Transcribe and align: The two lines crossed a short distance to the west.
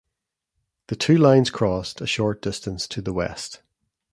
The 0.87 0.95
two 0.95 1.15
lines 1.15 1.51
crossed 1.51 2.01
a 2.01 2.07
short 2.07 2.41
distance 2.41 2.87
to 2.87 3.03
the 3.03 3.13
west. 3.13 3.61